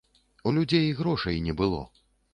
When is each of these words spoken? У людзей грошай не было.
У 0.47 0.53
людзей 0.55 0.89
грошай 1.01 1.37
не 1.49 1.55
было. 1.63 1.83